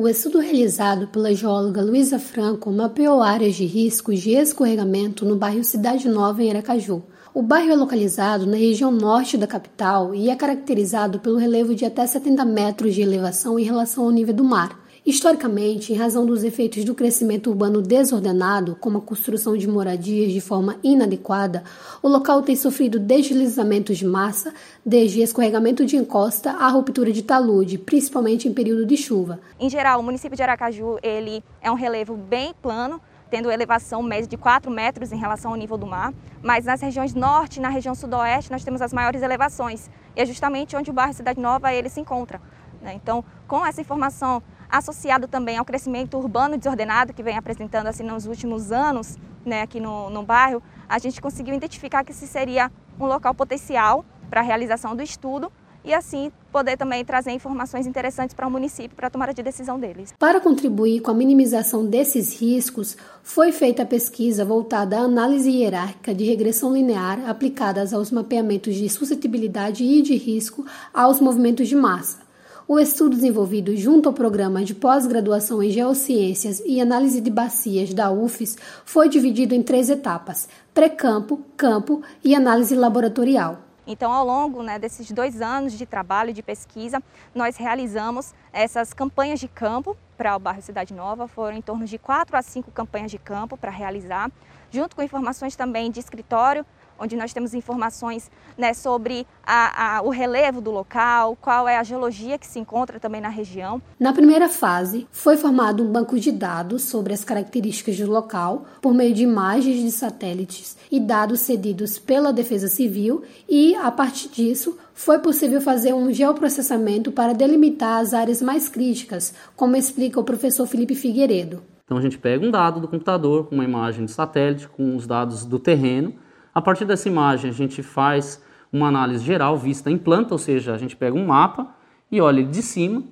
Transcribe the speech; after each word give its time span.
O 0.00 0.06
estudo 0.06 0.38
realizado 0.38 1.08
pela 1.08 1.34
geóloga 1.34 1.82
Luísa 1.82 2.20
Franco 2.20 2.70
mapeou 2.70 3.20
áreas 3.20 3.56
de 3.56 3.64
riscos 3.64 4.20
de 4.20 4.30
escorregamento 4.30 5.24
no 5.24 5.34
bairro 5.34 5.64
Cidade 5.64 6.08
Nova, 6.08 6.40
em 6.40 6.50
Aracaju. 6.50 7.02
O 7.34 7.42
bairro 7.42 7.72
é 7.72 7.74
localizado 7.74 8.46
na 8.46 8.56
região 8.56 8.92
norte 8.92 9.36
da 9.36 9.44
capital 9.44 10.14
e 10.14 10.30
é 10.30 10.36
caracterizado 10.36 11.18
pelo 11.18 11.36
relevo 11.36 11.74
de 11.74 11.84
até 11.84 12.06
70 12.06 12.44
metros 12.44 12.94
de 12.94 13.02
elevação 13.02 13.58
em 13.58 13.64
relação 13.64 14.04
ao 14.04 14.12
nível 14.12 14.32
do 14.32 14.44
mar. 14.44 14.78
Historicamente, 15.08 15.90
em 15.90 15.96
razão 15.96 16.26
dos 16.26 16.44
efeitos 16.44 16.84
do 16.84 16.94
crescimento 16.94 17.48
urbano 17.48 17.80
desordenado, 17.80 18.76
como 18.76 18.98
a 18.98 19.00
construção 19.00 19.56
de 19.56 19.66
moradias 19.66 20.30
de 20.30 20.38
forma 20.38 20.76
inadequada, 20.84 21.64
o 22.02 22.08
local 22.08 22.42
tem 22.42 22.54
sofrido 22.54 22.98
deslizamentos 22.98 23.96
de 23.96 24.04
massa, 24.04 24.52
desde 24.84 25.22
escorregamento 25.22 25.86
de 25.86 25.96
encosta 25.96 26.50
à 26.50 26.68
ruptura 26.68 27.10
de 27.10 27.22
talude, 27.22 27.78
principalmente 27.78 28.46
em 28.46 28.52
período 28.52 28.84
de 28.84 28.98
chuva. 28.98 29.40
Em 29.58 29.70
geral, 29.70 30.00
o 30.00 30.02
município 30.02 30.36
de 30.36 30.42
Aracaju 30.42 30.98
ele 31.02 31.42
é 31.62 31.70
um 31.70 31.74
relevo 31.74 32.14
bem 32.14 32.52
plano, 32.60 33.00
tendo 33.30 33.50
elevação 33.50 34.02
média 34.02 34.28
de 34.28 34.36
4 34.36 34.70
metros 34.70 35.10
em 35.10 35.16
relação 35.16 35.52
ao 35.52 35.56
nível 35.56 35.78
do 35.78 35.86
mar, 35.86 36.12
mas 36.42 36.66
nas 36.66 36.82
regiões 36.82 37.14
norte 37.14 37.56
e 37.56 37.62
na 37.62 37.70
região 37.70 37.94
sudoeste 37.94 38.52
nós 38.52 38.62
temos 38.62 38.82
as 38.82 38.92
maiores 38.92 39.22
elevações, 39.22 39.88
e 40.14 40.20
é 40.20 40.26
justamente 40.26 40.76
onde 40.76 40.90
o 40.90 40.92
bairro 40.92 41.14
Cidade 41.14 41.40
Nova 41.40 41.72
ele 41.72 41.88
se 41.88 41.98
encontra. 41.98 42.38
Né? 42.82 42.92
Então, 42.94 43.24
com 43.46 43.64
essa 43.64 43.80
informação 43.80 44.42
associado 44.68 45.26
também 45.26 45.56
ao 45.56 45.64
crescimento 45.64 46.16
urbano 46.16 46.56
desordenado 46.56 47.12
que 47.12 47.22
vem 47.22 47.36
apresentando 47.36 47.86
assim 47.86 48.02
nos 48.02 48.26
últimos 48.26 48.70
anos 48.70 49.16
né, 49.44 49.62
aqui 49.62 49.80
no, 49.80 50.10
no 50.10 50.22
bairro, 50.22 50.62
a 50.88 50.98
gente 50.98 51.20
conseguiu 51.20 51.54
identificar 51.54 52.04
que 52.04 52.12
esse 52.12 52.26
seria 52.26 52.70
um 53.00 53.06
local 53.06 53.34
potencial 53.34 54.04
para 54.28 54.40
a 54.40 54.44
realização 54.44 54.94
do 54.94 55.02
estudo 55.02 55.50
e 55.84 55.94
assim 55.94 56.30
poder 56.52 56.76
também 56.76 57.04
trazer 57.04 57.30
informações 57.30 57.86
interessantes 57.86 58.34
para 58.34 58.46
o 58.46 58.50
município 58.50 58.96
para 58.96 59.06
a 59.06 59.10
tomada 59.10 59.32
de 59.32 59.42
decisão 59.42 59.78
deles. 59.78 60.12
Para 60.18 60.40
contribuir 60.40 61.00
com 61.00 61.10
a 61.10 61.14
minimização 61.14 61.86
desses 61.86 62.38
riscos, 62.38 62.96
foi 63.22 63.52
feita 63.52 63.84
a 63.84 63.86
pesquisa 63.86 64.44
voltada 64.44 64.98
à 64.98 65.00
análise 65.00 65.50
hierárquica 65.50 66.14
de 66.14 66.24
regressão 66.24 66.72
linear 66.72 67.28
aplicadas 67.28 67.94
aos 67.94 68.10
mapeamentos 68.10 68.74
de 68.74 68.88
suscetibilidade 68.88 69.84
e 69.84 70.02
de 70.02 70.16
risco 70.16 70.66
aos 70.92 71.20
movimentos 71.20 71.68
de 71.68 71.76
massa. 71.76 72.27
O 72.70 72.78
estudo 72.78 73.16
desenvolvido 73.16 73.74
junto 73.74 74.10
ao 74.10 74.12
programa 74.12 74.62
de 74.62 74.74
pós-graduação 74.74 75.62
em 75.62 75.70
Geociências 75.70 76.62
e 76.66 76.82
Análise 76.82 77.18
de 77.18 77.30
Bacias 77.30 77.94
da 77.94 78.10
UFES 78.10 78.58
foi 78.84 79.08
dividido 79.08 79.54
em 79.54 79.62
três 79.62 79.88
etapas: 79.88 80.46
pré-campo, 80.74 81.42
campo 81.56 82.02
e 82.22 82.34
análise 82.34 82.74
laboratorial. 82.74 83.60
Então, 83.86 84.12
ao 84.12 84.22
longo 84.22 84.62
né, 84.62 84.78
desses 84.78 85.10
dois 85.10 85.40
anos 85.40 85.72
de 85.72 85.86
trabalho, 85.86 86.30
de 86.34 86.42
pesquisa, 86.42 87.02
nós 87.34 87.56
realizamos 87.56 88.34
essas 88.52 88.92
campanhas 88.92 89.40
de 89.40 89.48
campo 89.48 89.96
para 90.14 90.36
o 90.36 90.38
bairro 90.38 90.60
Cidade 90.60 90.92
Nova. 90.92 91.26
Foram 91.26 91.56
em 91.56 91.62
torno 91.62 91.86
de 91.86 91.96
quatro 91.96 92.36
a 92.36 92.42
cinco 92.42 92.70
campanhas 92.70 93.10
de 93.10 93.18
campo 93.18 93.56
para 93.56 93.70
realizar, 93.70 94.30
junto 94.70 94.94
com 94.94 95.02
informações 95.02 95.56
também 95.56 95.90
de 95.90 96.00
escritório, 96.00 96.66
onde 96.98 97.16
nós 97.16 97.32
temos 97.32 97.54
informações 97.54 98.30
né, 98.56 98.74
sobre 98.74 99.26
a, 99.46 99.98
a, 99.98 100.02
o 100.02 100.10
relevo 100.10 100.60
do 100.60 100.70
local, 100.70 101.36
qual 101.40 101.68
é 101.68 101.76
a 101.76 101.82
geologia 101.82 102.38
que 102.38 102.46
se 102.46 102.58
encontra 102.58 102.98
também 102.98 103.20
na 103.20 103.28
região. 103.28 103.80
Na 103.98 104.12
primeira 104.12 104.48
fase, 104.48 105.06
foi 105.10 105.36
formado 105.36 105.82
um 105.82 105.90
banco 105.90 106.18
de 106.18 106.32
dados 106.32 106.82
sobre 106.82 107.12
as 107.12 107.24
características 107.24 107.98
do 107.98 108.10
local 108.10 108.66
por 108.80 108.92
meio 108.92 109.14
de 109.14 109.22
imagens 109.22 109.80
de 109.80 109.90
satélites 109.90 110.76
e 110.90 110.98
dados 110.98 111.40
cedidos 111.40 111.98
pela 111.98 112.32
Defesa 112.32 112.68
Civil, 112.68 113.22
e 113.48 113.74
a 113.76 113.90
partir 113.90 114.28
disso 114.28 114.76
foi 114.94 115.18
possível 115.18 115.60
fazer 115.60 115.94
um 115.94 116.12
geoprocessamento 116.12 117.12
para 117.12 117.32
delimitar 117.32 118.00
as 118.00 118.12
áreas 118.12 118.42
mais 118.42 118.68
críticas, 118.68 119.32
como 119.54 119.76
explica 119.76 120.18
o 120.18 120.24
professor 120.24 120.66
Felipe 120.66 120.94
Figueiredo. 120.94 121.62
Então 121.84 121.96
a 121.96 122.02
gente 122.02 122.18
pega 122.18 122.44
um 122.44 122.50
dado 122.50 122.80
do 122.80 122.88
computador, 122.88 123.48
uma 123.50 123.64
imagem 123.64 124.04
de 124.04 124.10
satélite 124.10 124.68
com 124.68 124.94
os 124.94 125.06
dados 125.06 125.44
do 125.44 125.58
terreno 125.58 126.14
a 126.58 126.60
partir 126.60 126.84
dessa 126.84 127.08
imagem, 127.08 127.50
a 127.50 127.54
gente 127.54 127.84
faz 127.84 128.42
uma 128.72 128.88
análise 128.88 129.24
geral 129.24 129.56
vista 129.56 129.88
em 129.92 129.96
planta, 129.96 130.34
ou 130.34 130.38
seja, 130.38 130.74
a 130.74 130.76
gente 130.76 130.96
pega 130.96 131.16
um 131.16 131.24
mapa 131.24 131.68
e 132.10 132.20
olha 132.20 132.42
de 132.42 132.62
cima 132.62 133.04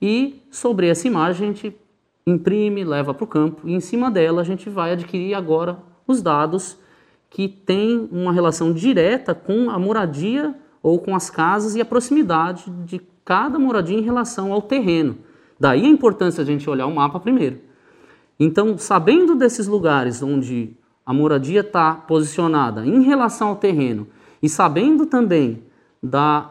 e 0.00 0.42
sobre 0.50 0.88
essa 0.88 1.06
imagem 1.06 1.50
a 1.50 1.52
gente 1.52 1.76
imprime, 2.26 2.84
leva 2.84 3.12
para 3.12 3.24
o 3.24 3.26
campo 3.26 3.68
e 3.68 3.74
em 3.74 3.80
cima 3.80 4.10
dela 4.10 4.40
a 4.40 4.44
gente 4.44 4.70
vai 4.70 4.92
adquirir 4.92 5.34
agora 5.34 5.78
os 6.06 6.22
dados 6.22 6.78
que 7.28 7.46
têm 7.48 8.08
uma 8.10 8.32
relação 8.32 8.72
direta 8.72 9.34
com 9.34 9.68
a 9.68 9.78
moradia 9.78 10.54
ou 10.82 10.98
com 10.98 11.14
as 11.14 11.28
casas 11.28 11.76
e 11.76 11.82
a 11.82 11.84
proximidade 11.84 12.64
de 12.86 12.98
cada 13.26 13.58
moradia 13.58 13.98
em 13.98 14.02
relação 14.02 14.54
ao 14.54 14.62
terreno. 14.62 15.18
Daí 15.60 15.84
a 15.84 15.88
importância 15.88 16.42
de 16.42 16.50
a 16.50 16.54
gente 16.54 16.70
olhar 16.70 16.86
o 16.86 16.94
mapa 16.94 17.20
primeiro. 17.20 17.60
Então, 18.40 18.78
sabendo 18.78 19.34
desses 19.34 19.66
lugares 19.66 20.22
onde 20.22 20.74
a 21.06 21.12
moradia 21.12 21.60
está 21.60 21.94
posicionada 21.94 22.84
em 22.84 23.02
relação 23.02 23.48
ao 23.48 23.56
terreno 23.56 24.08
e 24.42 24.48
sabendo 24.48 25.06
também 25.06 25.62
da 26.02 26.50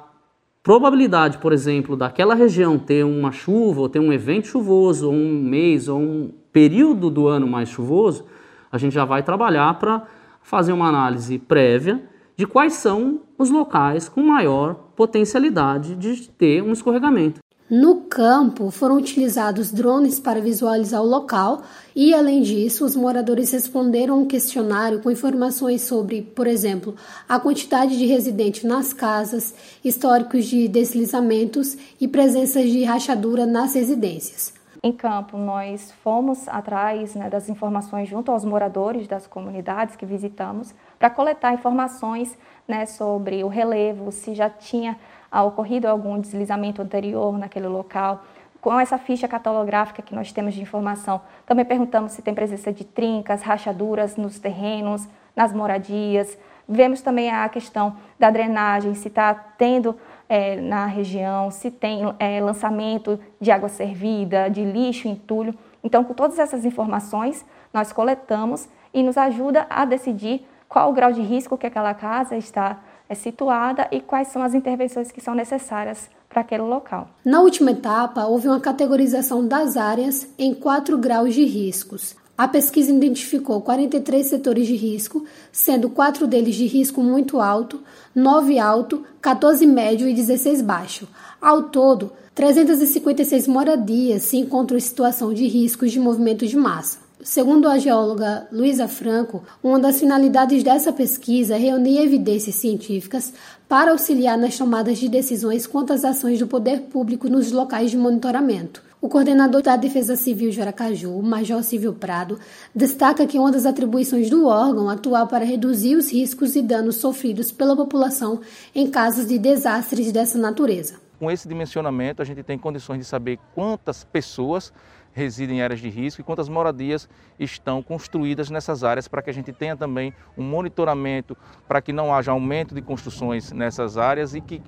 probabilidade, 0.64 1.38
por 1.38 1.54
exemplo, 1.54 1.96
daquela 1.96 2.34
região 2.34 2.80
ter 2.80 3.04
uma 3.04 3.32
chuva, 3.32 3.82
ou 3.82 3.90
ter 3.90 4.00
um 4.00 4.12
evento 4.12 4.48
chuvoso, 4.48 5.08
ou 5.08 5.14
um 5.14 5.44
mês, 5.44 5.88
ou 5.88 6.00
um 6.00 6.32
período 6.52 7.12
do 7.12 7.28
ano 7.28 7.46
mais 7.46 7.70
chuvoso, 7.70 8.26
a 8.72 8.78
gente 8.78 8.94
já 8.94 9.06
vai 9.06 9.22
trabalhar 9.22 9.78
para 9.78 10.08
fazer 10.42 10.72
uma 10.72 10.88
análise 10.88 11.38
prévia 11.38 12.04
de 12.36 12.48
quais 12.48 12.74
são 12.74 13.22
os 13.38 13.52
locais 13.52 14.10
com 14.10 14.24
maior 14.24 14.74
potencialidade 14.96 15.96
de 15.96 16.30
ter 16.30 16.64
um 16.64 16.72
escorregamento. 16.72 17.45
No 17.68 18.02
campo, 18.02 18.70
foram 18.70 18.96
utilizados 18.96 19.72
drones 19.72 20.20
para 20.20 20.40
visualizar 20.40 21.02
o 21.02 21.08
local 21.08 21.64
e, 21.96 22.14
além 22.14 22.44
disso, 22.44 22.86
os 22.86 22.96
moradores 22.96 23.52
responderam 23.52 24.20
um 24.20 24.28
questionário 24.28 25.02
com 25.02 25.09
informações 25.09 25.81
sobre, 25.81 26.22
por 26.22 26.46
exemplo, 26.46 26.96
a 27.28 27.40
quantidade 27.40 27.98
de 27.98 28.06
residentes 28.06 28.64
nas 28.64 28.94
casas, 28.94 29.56
históricos 29.84 30.46
de 30.46 30.68
deslizamentos 30.68 31.76
e 32.00 32.08
presenças 32.08 32.70
de 32.70 32.84
rachadura 32.84 33.48
nas 33.48 33.74
residências. 33.74 34.53
Em 34.84 34.92
campo, 34.92 35.36
nós 35.36 35.92
fomos 36.03 36.47
atrás 36.47 37.16
né, 37.16 37.32
das 37.32 37.50
informações 37.50 38.08
junto 38.08 38.32
aos 38.32 38.46
moradores 38.46 39.08
das 39.08 39.26
comunidades 39.26 39.96
que 39.96 40.06
visitamos 40.06 40.76
para 41.00 41.09
coletar 41.09 41.56
informações 41.56 42.38
né, 42.68 42.86
sobre 42.86 43.44
o 43.44 43.47
relevo, 43.47 44.12
se 44.12 44.36
já 44.36 44.47
tinha 44.47 44.96
ah, 45.35 45.44
ocorrido 45.44 45.85
algum 45.85 46.18
deslizamento 46.18 46.81
anterior 46.81 47.38
naquele 47.38 47.68
local. 47.68 48.23
Com 48.62 48.79
essa 48.79 48.97
ficha 48.97 49.28
catalográfica 49.28 50.01
que 50.01 50.16
nós 50.16 50.31
temos 50.31 50.53
de 50.53 50.62
informação, 50.62 51.19
também 51.46 51.66
perguntamos 51.66 52.13
se 52.13 52.22
tem 52.22 52.34
presença 52.34 52.72
de 52.72 52.85
trincas, 52.85 53.41
rachaduras 53.41 54.16
nos 54.16 54.40
terrenos, 54.40 55.06
nas 55.35 55.51
moradias. 55.51 56.38
Vemos 56.69 57.01
também 57.01 57.29
a 57.29 57.50
questão 57.50 57.97
da 58.18 58.31
drenagem, 58.31 58.96
se 58.96 59.09
está 59.09 59.34
tendo 59.34 59.97
é, 60.29 60.56
na 60.56 60.85
região, 60.85 61.52
se 61.52 61.69
tem 61.69 62.02
é, 62.17 62.40
lançamento 62.40 63.19
de 63.40 63.52
água 63.52 63.67
servida, 63.67 64.50
de 64.50 64.63
lixo, 64.63 65.09
entulho. 65.09 65.53
Então, 65.84 66.02
com 66.06 66.13
todas 66.13 66.40
essas 66.40 66.63
informações, 66.63 67.46
nós 67.73 67.91
coletamos 67.91 68.69
e 68.94 69.03
nos 69.03 69.17
ajuda 69.17 69.67
a 69.69 69.84
decidir 69.84 70.47
qual 70.69 70.91
o 70.91 70.94
grau 70.94 71.12
de 71.12 71.22
risco 71.22 71.57
que 71.57 71.67
aquela 71.67 71.94
casa 71.94 72.38
está 72.38 72.79
é 73.10 73.16
situada 73.16 73.88
e 73.92 74.02
quais 74.02 74.30
são 74.30 74.42
as 74.42 74.54
intervenções 74.54 75.12
que 75.12 75.22
são 75.22 75.36
necessárias 75.36 76.10
para 76.30 76.42
aquele 76.42 76.64
local. 76.64 77.10
Na 77.24 77.42
última 77.42 77.72
etapa, 77.72 78.26
houve 78.26 78.48
uma 78.48 78.60
categorização 78.60 79.48
das 79.48 79.78
áreas 79.78 80.28
em 80.38 80.54
quatro 80.54 80.98
graus 80.98 81.34
de 81.34 81.46
riscos. 81.46 82.16
A 82.38 82.50
pesquisa 82.50 82.92
identificou 82.92 83.62
43 83.62 84.28
setores 84.28 84.68
de 84.68 84.76
risco, 84.76 85.24
sendo 85.54 85.90
quatro 85.90 86.28
deles 86.28 86.56
de 86.56 86.66
risco 86.66 87.02
muito 87.02 87.40
alto, 87.40 87.82
9 88.14 88.60
alto, 88.60 89.06
14 89.22 89.66
médio 89.66 90.10
e 90.10 90.14
16 90.14 90.62
baixo. 90.62 91.08
Ao 91.40 91.64
todo, 91.64 92.12
356 92.34 93.48
moradias 93.48 94.24
se 94.24 94.36
encontram 94.36 94.78
em 94.78 94.82
situação 94.82 95.34
de 95.34 95.48
riscos 95.48 95.94
de 95.94 96.00
movimento 96.02 96.46
de 96.46 96.58
massa. 96.58 97.04
Segundo 97.26 97.68
a 97.68 97.80
geóloga 97.80 98.48
Luísa 98.52 98.88
Franco, 98.88 99.44
uma 99.64 99.80
das 99.80 100.00
finalidades 100.00 100.62
dessa 100.62 100.94
pesquisa 100.94 101.56
é 101.56 101.58
reunir 101.58 101.98
evidências 101.98 102.54
científicas 102.54 103.34
para 103.68 103.90
auxiliar 103.90 104.38
nas 104.38 104.56
tomadas 104.56 105.00
de 105.00 105.10
decisões 105.10 105.66
quanto 105.66 105.92
às 105.92 106.06
ações 106.06 106.38
do 106.38 106.46
poder 106.46 106.82
público 106.82 107.28
nos 107.28 107.52
locais 107.52 107.90
de 107.90 107.98
monitoramento. 107.98 108.84
O 109.02 109.10
coordenador 109.10 109.64
da 109.64 109.76
Defesa 109.76 110.16
Civil 110.16 110.52
de 110.52 110.62
Aracaju, 110.62 111.20
Major 111.24 111.64
Civil 111.64 111.94
Prado, 111.94 112.40
destaca 112.76 113.26
que 113.26 113.40
uma 113.40 113.52
das 113.52 113.66
atribuições 113.66 114.30
do 114.30 114.46
órgão 114.46 114.88
atuar 114.88 115.26
para 115.26 115.44
reduzir 115.44 115.96
os 115.96 116.14
riscos 116.14 116.56
e 116.56 116.62
danos 116.62 116.98
sofridos 116.98 117.52
pela 117.52 117.76
população 117.76 118.40
em 118.74 118.88
casos 118.88 119.26
de 119.26 119.40
desastres 119.40 120.12
dessa 120.12 120.38
natureza. 120.38 121.04
Com 121.18 121.32
esse 121.32 121.48
dimensionamento, 121.48 122.22
a 122.22 122.26
gente 122.26 122.44
tem 122.44 122.60
condições 122.60 123.00
de 123.00 123.06
saber 123.06 123.40
quantas 123.56 124.04
pessoas 124.04 124.72
residem 125.16 125.59
em 125.59 125.62
áreas 125.62 125.79
de 125.79 125.90
risco 125.90 126.20
e 126.20 126.23
quantas 126.23 126.50
moradias 126.50 127.08
estão 127.40 127.82
construídas 127.82 128.50
nessas 128.50 128.84
áreas 128.84 129.08
para 129.08 129.22
que 129.22 129.29
a 129.29 129.34
gente 129.34 129.53
tenha 129.53 129.76
também 129.76 130.14
um 130.38 130.44
monitoramento 130.44 131.38
para 131.66 131.82
que 131.82 131.94
não 131.94 132.14
haja 132.14 132.32
aumento 132.32 132.76
de 132.76 132.82
construções 132.82 133.53
nessas 133.53 133.97
áreas 133.97 134.35
e 134.35 134.41
que 134.41 134.62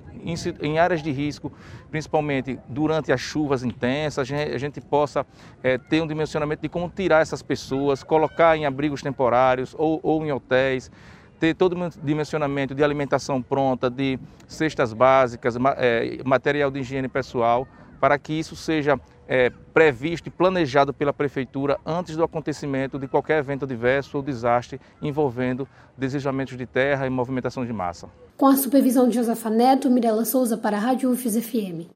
em, 0.62 0.78
áreas 0.78 1.02
de 1.02 1.12
risco, 1.12 1.52
principalmente 1.90 2.58
durante 2.66 3.12
as 3.12 3.20
chuvas 3.20 3.62
intensas, 3.62 4.30
a 4.30 4.58
gente, 4.58 4.80
possa 4.80 5.26
é, 5.62 5.76
ter 5.76 6.00
um 6.00 6.06
dimensionamento 6.06 6.62
de 6.62 6.68
como 6.70 6.88
tirar 6.88 7.20
essas 7.20 7.42
pessoas, 7.42 8.02
colocar 8.02 8.56
em 8.56 8.64
abrigos 8.64 9.02
temporários 9.02 9.74
ou, 9.78 10.00
ou 10.02 10.24
em 10.24 10.32
hotéis, 10.32 10.90
ter 11.38 11.54
todo 11.54 11.76
o 11.78 11.90
dimensionamento 12.02 12.74
de 12.74 12.82
alimentação 12.82 13.42
pronta, 13.42 13.90
de 13.90 14.18
cestas 14.46 14.94
básicas, 14.94 15.56
é, 15.76 16.18
material 16.24 16.70
de 16.70 16.80
higiene 16.80 17.06
pessoal, 17.06 17.68
para 18.00 18.18
que 18.18 18.32
isso 18.32 18.56
seja 18.56 18.98
é, 19.28 19.50
previsto 19.74 20.28
e 20.28 20.30
planejado 20.30 20.94
pela 20.94 21.12
Prefeitura 21.12 21.78
antes 21.84 22.16
do 22.16 22.24
acontecimento 22.24 22.98
de 22.98 23.06
qualquer 23.06 23.38
evento 23.38 23.64
adverso 23.64 24.16
ou 24.16 24.22
desastre 24.22 24.80
envolvendo 25.02 25.68
deslizamentos 25.96 26.56
de 26.56 26.66
terra 26.66 27.06
e 27.06 27.10
movimentação 27.10 27.64
de 27.64 27.72
massa. 27.72 28.08
Com 28.36 28.46
a 28.46 28.56
supervisão 28.56 29.08
de 29.08 29.16
Josefa 29.16 29.50
Neto, 29.50 29.90
Mirela 29.90 30.24
Souza 30.24 30.56
para 30.56 30.76
a 30.76 30.80
Rádio 30.80 31.10
UFES 31.10 31.44
FM. 31.44 31.86